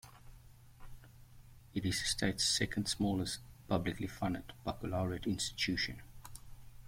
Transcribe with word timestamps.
It 1.75 1.85
is 1.85 1.99
the 1.99 2.07
state's 2.07 2.43
second-smallest 2.43 3.39
publicly 3.67 4.07
funded 4.07 4.51
baccalaureate 4.65 5.27
institution. 5.27 6.01